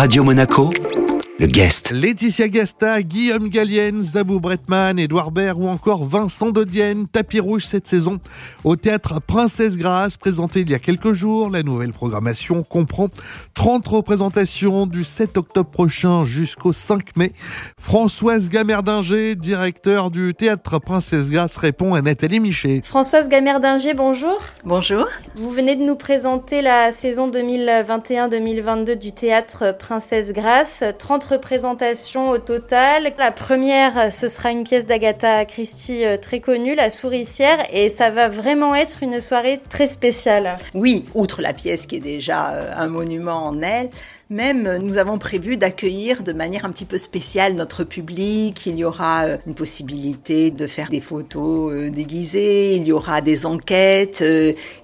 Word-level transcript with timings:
Radio 0.00 0.22
Monaco, 0.22 0.70
le 1.38 1.46
guest. 1.46 1.92
Laetitia 1.92 2.48
Gasta, 2.48 3.00
Guillaume 3.00 3.48
Gallienne, 3.48 4.02
Zabou 4.02 4.40
Bretman, 4.40 4.98
Edouard 4.98 5.30
Baird 5.30 5.60
ou 5.60 5.68
encore 5.68 6.04
Vincent 6.04 6.50
Dodienne, 6.50 7.06
tapis 7.06 7.38
rouge 7.38 7.64
cette 7.64 7.86
saison 7.86 8.18
au 8.64 8.74
théâtre 8.74 9.20
Princesse 9.24 9.76
Grasse, 9.76 10.16
présenté 10.16 10.62
il 10.62 10.70
y 10.70 10.74
a 10.74 10.80
quelques 10.80 11.12
jours. 11.12 11.50
La 11.50 11.62
nouvelle 11.62 11.92
programmation 11.92 12.64
comprend 12.64 13.06
30 13.54 13.86
représentations 13.86 14.86
du 14.86 15.04
7 15.04 15.36
octobre 15.36 15.70
prochain 15.70 16.24
jusqu'au 16.24 16.72
5 16.72 17.16
mai. 17.16 17.32
Françoise 17.80 18.48
Gamerdinger, 18.48 19.36
directeur 19.36 20.10
du 20.10 20.34
théâtre 20.34 20.80
Princesse 20.80 21.30
Grasse, 21.30 21.56
répond 21.56 21.94
à 21.94 22.02
Nathalie 22.02 22.40
Michet. 22.40 22.82
Françoise 22.84 23.28
Gamerdinger, 23.28 23.94
bonjour. 23.94 24.40
Bonjour. 24.64 25.06
Vous 25.36 25.50
venez 25.50 25.76
de 25.76 25.84
nous 25.84 25.96
présenter 25.96 26.62
la 26.62 26.90
saison 26.90 27.30
2021-2022 27.30 28.98
du 28.98 29.12
théâtre 29.12 29.76
Princesse 29.78 30.32
Grasse. 30.32 30.82
30 30.98 31.27
représentations 31.28 32.30
au 32.30 32.38
total. 32.38 33.12
La 33.18 33.32
première, 33.32 34.12
ce 34.12 34.28
sera 34.28 34.50
une 34.50 34.64
pièce 34.64 34.86
d'Agatha 34.86 35.44
Christie 35.44 36.04
euh, 36.04 36.16
très 36.16 36.40
connue, 36.40 36.74
La 36.74 36.90
souricière, 36.90 37.58
et 37.72 37.90
ça 37.90 38.10
va 38.10 38.28
vraiment 38.28 38.74
être 38.74 39.02
une 39.02 39.20
soirée 39.20 39.60
très 39.68 39.88
spéciale. 39.88 40.58
Oui, 40.74 41.04
outre 41.14 41.42
la 41.42 41.52
pièce 41.52 41.86
qui 41.86 41.96
est 41.96 42.00
déjà 42.00 42.52
euh, 42.52 42.72
un 42.76 42.86
monument 42.86 43.46
en 43.46 43.60
elle, 43.62 43.90
même 44.30 44.66
euh, 44.66 44.78
nous 44.78 44.98
avons 44.98 45.18
prévu 45.18 45.56
d'accueillir 45.56 46.22
de 46.22 46.32
manière 46.32 46.64
un 46.64 46.70
petit 46.70 46.84
peu 46.84 46.98
spéciale 46.98 47.54
notre 47.54 47.84
public. 47.84 48.66
Il 48.66 48.76
y 48.76 48.84
aura 48.84 49.24
une 49.46 49.54
possibilité 49.54 50.50
de 50.50 50.66
faire 50.66 50.88
des 50.88 51.00
photos 51.00 51.90
déguisées, 51.90 52.76
il 52.76 52.84
y 52.84 52.92
aura 52.92 53.20
des 53.20 53.46
enquêtes, 53.46 54.22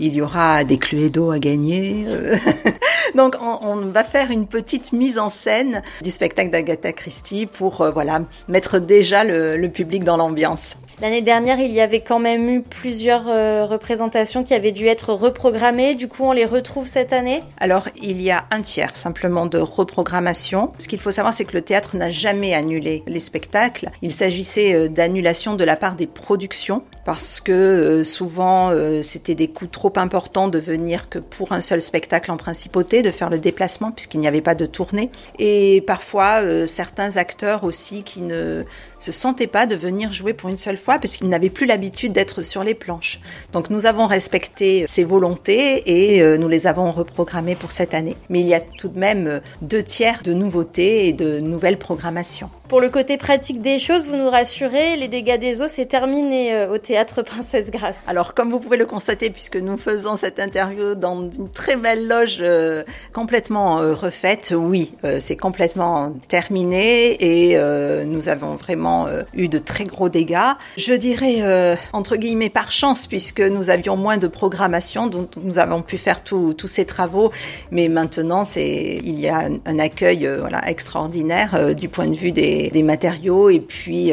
il 0.00 0.14
y 0.14 0.20
aura 0.20 0.64
des 0.64 0.78
cluedos 0.78 1.30
à 1.30 1.38
gagner. 1.38 2.06
Donc 3.14 3.36
on, 3.40 3.58
on, 3.62 3.76
va 3.86 4.04
faire 4.04 4.30
une 4.30 4.46
petite 4.46 4.92
mise 4.92 5.18
en 5.18 5.28
scène 5.28 5.82
du 6.02 6.10
spectacle 6.10 6.50
d'Agatha 6.50 6.92
Christie 6.92 7.46
pour 7.46 7.80
euh, 7.80 7.90
voilà 7.90 8.22
mettre 8.48 8.78
déjà 8.78 9.24
le, 9.24 9.56
le 9.56 9.68
public 9.68 10.04
dans 10.04 10.16
l'ambiance. 10.16 10.76
L'année 11.02 11.20
dernière, 11.20 11.58
il 11.58 11.72
y 11.72 11.80
avait 11.80 12.00
quand 12.00 12.20
même 12.20 12.48
eu 12.48 12.62
plusieurs 12.62 13.26
euh, 13.26 13.66
représentations 13.66 14.44
qui 14.44 14.54
avaient 14.54 14.70
dû 14.70 14.86
être 14.86 15.12
reprogrammées. 15.12 15.96
Du 15.96 16.06
coup, 16.06 16.22
on 16.22 16.30
les 16.30 16.44
retrouve 16.44 16.86
cette 16.86 17.12
année? 17.12 17.42
Alors, 17.58 17.88
il 18.00 18.22
y 18.22 18.30
a 18.30 18.44
un 18.52 18.62
tiers 18.62 18.94
simplement 18.94 19.46
de 19.46 19.58
reprogrammation. 19.58 20.72
Ce 20.78 20.86
qu'il 20.86 21.00
faut 21.00 21.10
savoir, 21.10 21.34
c'est 21.34 21.44
que 21.44 21.54
le 21.54 21.62
théâtre 21.62 21.96
n'a 21.96 22.10
jamais 22.10 22.54
annulé 22.54 23.02
les 23.08 23.18
spectacles. 23.18 23.90
Il 24.00 24.12
s'agissait 24.12 24.74
euh, 24.74 24.88
d'annulation 24.88 25.54
de 25.54 25.64
la 25.64 25.74
part 25.74 25.96
des 25.96 26.06
productions 26.06 26.84
parce 27.04 27.40
que 27.40 27.52
euh, 27.52 28.04
souvent 28.04 28.70
c'était 29.02 29.34
des 29.34 29.48
coûts 29.48 29.66
trop 29.66 29.92
importants 29.96 30.48
de 30.48 30.58
venir 30.58 31.08
que 31.08 31.18
pour 31.18 31.52
un 31.52 31.60
seul 31.60 31.82
spectacle 31.82 32.30
en 32.30 32.36
principauté, 32.36 33.02
de 33.02 33.10
faire 33.10 33.30
le 33.30 33.38
déplacement 33.38 33.90
puisqu'il 33.90 34.20
n'y 34.20 34.28
avait 34.28 34.40
pas 34.40 34.54
de 34.54 34.66
tournée. 34.66 35.10
Et 35.38 35.82
parfois, 35.86 36.42
certains 36.66 37.16
acteurs 37.16 37.64
aussi 37.64 38.02
qui 38.02 38.22
ne 38.22 38.64
se 38.98 39.12
sentaient 39.12 39.46
pas 39.46 39.66
de 39.66 39.74
venir 39.74 40.12
jouer 40.12 40.32
pour 40.32 40.48
une 40.48 40.58
seule 40.58 40.76
fois 40.76 40.98
parce 40.98 41.16
qu'ils 41.16 41.28
n'avaient 41.28 41.50
plus 41.50 41.66
l'habitude 41.66 42.12
d'être 42.12 42.42
sur 42.42 42.64
les 42.64 42.74
planches. 42.74 43.20
Donc 43.52 43.70
nous 43.70 43.86
avons 43.86 44.06
respecté 44.06 44.86
ces 44.88 45.04
volontés 45.04 45.82
et 45.86 46.22
euh, 46.22 46.38
nous 46.38 46.48
les 46.48 46.66
avons 46.66 46.90
reprogrammées 46.90 47.56
pour 47.56 47.72
cette 47.72 47.94
année. 47.94 48.16
Mais 48.28 48.40
il 48.40 48.46
y 48.46 48.54
a 48.54 48.60
tout 48.60 48.88
de 48.88 48.98
même 48.98 49.26
euh, 49.26 49.40
deux 49.60 49.82
tiers 49.82 50.22
de 50.22 50.32
nouveautés 50.32 51.08
et 51.08 51.12
de 51.12 51.40
nouvelles 51.40 51.78
programmations. 51.78 52.50
Pour 52.68 52.80
le 52.80 52.88
côté 52.88 53.18
pratique 53.18 53.60
des 53.60 53.78
choses, 53.78 54.06
vous 54.06 54.16
nous 54.16 54.30
rassurez, 54.30 54.96
les 54.96 55.08
dégâts 55.08 55.38
des 55.38 55.60
eaux, 55.60 55.68
c'est 55.68 55.86
terminé 55.86 56.54
euh, 56.54 56.72
au 56.72 56.78
théâtre 56.78 56.91
Princesse. 57.24 57.70
Alors, 58.06 58.34
comme 58.34 58.50
vous 58.50 58.60
pouvez 58.60 58.76
le 58.76 58.86
constater, 58.86 59.30
puisque 59.30 59.56
nous 59.56 59.76
faisons 59.76 60.16
cette 60.16 60.38
interview 60.38 60.94
dans 60.94 61.30
une 61.30 61.50
très 61.50 61.76
belle 61.76 62.06
loge 62.06 62.38
euh, 62.40 62.84
complètement 63.12 63.80
euh, 63.80 63.94
refaite, 63.94 64.52
oui, 64.56 64.94
euh, 65.04 65.18
c'est 65.20 65.36
complètement 65.36 66.12
terminé 66.28 67.16
et 67.20 67.58
nous 68.04 68.28
avons 68.28 68.54
vraiment 68.56 69.06
eu 69.34 69.48
de 69.48 69.58
très 69.58 69.84
gros 69.84 70.08
dégâts. 70.08 70.36
Je 70.76 70.94
dirais, 70.94 71.76
entre 71.92 72.16
guillemets, 72.16 72.50
par 72.50 72.72
chance, 72.72 73.06
puisque 73.06 73.40
nous 73.40 73.70
avions 73.70 73.96
moins 73.96 74.18
de 74.18 74.26
programmation, 74.26 75.06
donc 75.06 75.30
nous 75.42 75.58
avons 75.58 75.82
pu 75.82 75.98
faire 75.98 76.22
tous 76.22 76.66
ces 76.66 76.84
travaux, 76.84 77.32
mais 77.70 77.88
maintenant, 77.88 78.44
c'est 78.44 79.00
il 79.02 79.20
y 79.20 79.28
a 79.28 79.48
un, 79.66 79.78
accueil 79.78 80.28
extraordinaire 80.66 81.74
du 81.74 81.88
point 81.88 82.06
de 82.06 82.16
vue 82.16 82.32
des 82.32 82.82
matériaux 82.82 83.50
et 83.50 83.60
puis 83.60 84.12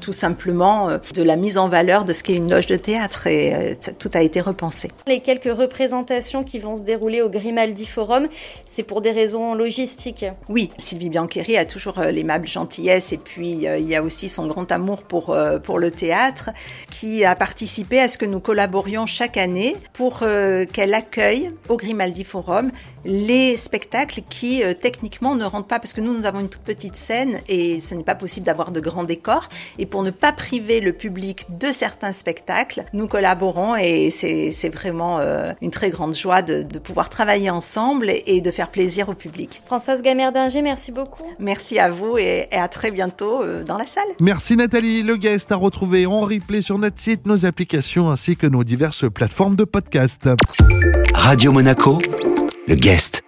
tout 0.00 0.12
simplement 0.12 0.88
de 1.14 1.22
la 1.22 1.36
mise 1.36 1.58
en 1.58 1.68
valeur 1.68 1.87
de 1.88 2.12
ce 2.12 2.22
qu'est 2.22 2.34
une 2.34 2.50
loge 2.50 2.66
de 2.66 2.76
théâtre 2.76 3.26
et 3.26 3.54
euh, 3.54 3.74
tout 3.98 4.10
a 4.12 4.20
été 4.20 4.42
repensé. 4.42 4.90
Les 5.06 5.20
quelques 5.20 5.50
représentations 5.50 6.44
qui 6.44 6.58
vont 6.58 6.76
se 6.76 6.82
dérouler 6.82 7.22
au 7.22 7.30
Grimaldi 7.30 7.86
Forum, 7.86 8.28
c'est 8.66 8.82
pour 8.82 9.00
des 9.00 9.10
raisons 9.10 9.54
logistiques. 9.54 10.26
Oui, 10.50 10.70
Sylvie 10.76 11.08
Biancheri 11.08 11.56
a 11.56 11.64
toujours 11.64 12.00
l'aimable 12.00 12.46
gentillesse 12.46 13.12
et 13.12 13.16
puis 13.16 13.52
il 13.52 13.88
y 13.88 13.96
a 13.96 14.02
aussi 14.02 14.28
son 14.28 14.46
grand 14.46 14.70
amour 14.70 15.02
pour, 15.02 15.36
pour 15.64 15.78
le 15.78 15.90
théâtre 15.90 16.50
qui 16.90 17.24
a 17.24 17.34
participé 17.34 18.00
à 18.00 18.08
ce 18.08 18.18
que 18.18 18.26
nous 18.26 18.40
collaborions 18.40 19.06
chaque 19.06 19.36
année 19.36 19.74
pour 19.94 20.20
qu'elle 20.72 20.94
accueille 20.94 21.50
au 21.68 21.76
Grimaldi 21.76 22.24
Forum 22.24 22.70
les 23.04 23.56
spectacles 23.56 24.22
qui 24.28 24.62
techniquement 24.80 25.34
ne 25.34 25.44
rentrent 25.44 25.68
pas 25.68 25.78
parce 25.78 25.92
que 25.92 26.00
nous 26.00 26.14
nous 26.14 26.26
avons 26.26 26.40
une 26.40 26.48
toute 26.48 26.62
petite 26.62 26.96
scène 26.96 27.40
et 27.48 27.80
ce 27.80 27.94
n'est 27.94 28.04
pas 28.04 28.14
possible 28.14 28.44
d'avoir 28.44 28.70
de 28.70 28.80
grands 28.80 29.04
décors. 29.04 29.48
Et 29.78 29.86
pour 29.86 30.02
ne 30.02 30.10
pas 30.10 30.32
priver 30.32 30.80
le 30.80 30.92
public 30.92 31.46
de 31.58 31.72
certains 31.78 32.12
spectacles, 32.12 32.84
nous 32.92 33.06
collaborons 33.06 33.76
et 33.76 34.10
c'est 34.10 34.68
vraiment 34.68 35.18
euh, 35.20 35.52
une 35.62 35.70
très 35.70 35.90
grande 35.90 36.14
joie 36.14 36.42
de, 36.42 36.62
de, 36.62 36.78
pouvoir 36.78 37.08
travailler 37.08 37.50
ensemble 37.50 38.10
et 38.26 38.40
de 38.40 38.50
faire 38.50 38.70
plaisir 38.70 39.08
au 39.08 39.14
public. 39.14 39.62
Françoise 39.66 40.02
Gamerdinger, 40.02 40.62
merci 40.62 40.92
beaucoup. 40.92 41.24
Merci 41.38 41.78
à 41.78 41.90
vous 41.90 42.18
et, 42.18 42.48
et 42.50 42.56
à 42.56 42.68
très 42.68 42.90
bientôt 42.90 43.42
euh, 43.42 43.62
dans 43.62 43.78
la 43.78 43.86
salle. 43.86 44.08
Merci 44.20 44.56
Nathalie. 44.56 45.02
Le 45.02 45.16
guest 45.16 45.52
à 45.52 45.56
retrouver 45.56 46.06
en 46.06 46.20
replay 46.20 46.62
sur 46.62 46.78
notre 46.78 46.98
site, 46.98 47.26
nos 47.26 47.46
applications 47.46 48.10
ainsi 48.10 48.36
que 48.36 48.46
nos 48.46 48.64
diverses 48.64 49.08
plateformes 49.10 49.56
de 49.56 49.64
podcast. 49.64 50.28
Radio 51.14 51.52
Monaco, 51.52 51.98
le 52.66 52.74
guest. 52.74 53.27